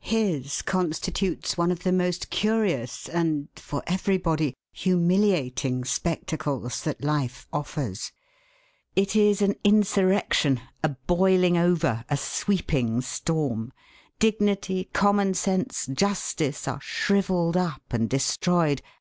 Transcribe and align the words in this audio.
His 0.00 0.60
constitutes 0.62 1.56
one 1.56 1.70
of 1.70 1.84
the 1.84 1.92
most 1.92 2.30
curious 2.30 3.08
and 3.08 3.46
(for 3.54 3.84
everybody) 3.86 4.54
humiliating 4.72 5.84
spectacles 5.84 6.82
that 6.82 7.04
life 7.04 7.46
offers. 7.52 8.10
It 8.96 9.14
is 9.14 9.40
an 9.40 9.54
insurrection, 9.62 10.60
a 10.82 10.88
boiling 10.88 11.56
over, 11.56 12.04
a 12.08 12.16
sweeping 12.16 13.02
storm. 13.02 13.72
Dignity, 14.18 14.90
common 14.92 15.34
sense, 15.34 15.86
justice 15.86 16.66
are 16.66 16.80
shrivelled 16.80 17.56
up 17.56 17.82
and 17.92 18.10
destroyed. 18.10 18.82